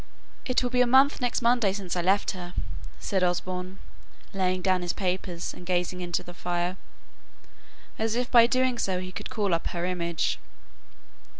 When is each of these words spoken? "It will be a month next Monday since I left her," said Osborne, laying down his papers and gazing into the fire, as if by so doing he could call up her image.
"It 0.45 0.63
will 0.63 0.71
be 0.71 0.81
a 0.81 0.87
month 0.87 1.21
next 1.21 1.43
Monday 1.43 1.73
since 1.73 1.95
I 1.95 2.01
left 2.01 2.31
her," 2.31 2.55
said 2.99 3.23
Osborne, 3.23 3.77
laying 4.33 4.63
down 4.63 4.81
his 4.81 4.93
papers 4.93 5.53
and 5.53 5.63
gazing 5.63 6.01
into 6.01 6.23
the 6.23 6.33
fire, 6.33 6.75
as 7.99 8.15
if 8.15 8.31
by 8.31 8.45
so 8.45 8.47
doing 8.47 8.79
he 9.03 9.11
could 9.11 9.29
call 9.29 9.53
up 9.53 9.67
her 9.67 9.85
image. 9.85 10.39